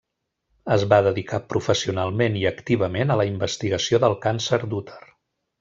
[0.75, 5.01] Es va dedicar professionalment i activament a la investigació del càncer d'úter.